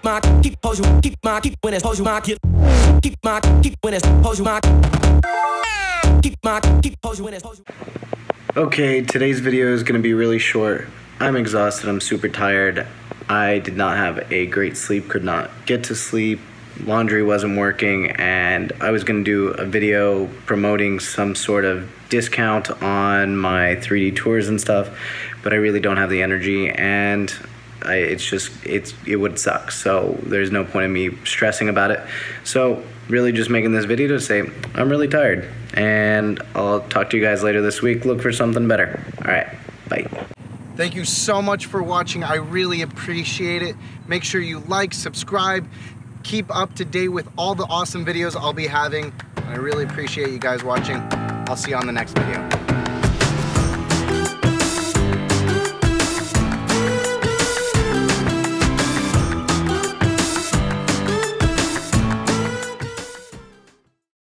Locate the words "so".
29.70-30.18, 32.44-32.82, 41.04-41.42